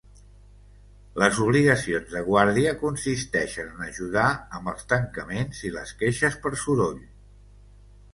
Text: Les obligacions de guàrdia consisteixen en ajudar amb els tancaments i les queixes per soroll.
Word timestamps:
Les 1.23 1.41
obligacions 1.47 2.07
de 2.15 2.23
guàrdia 2.29 2.71
consisteixen 2.83 3.69
en 3.73 3.83
ajudar 3.89 4.23
amb 4.61 4.71
els 4.73 4.87
tancaments 4.95 5.61
i 5.69 5.71
les 5.77 5.93
queixes 6.01 6.39
per 6.47 6.53
soroll. 6.63 6.99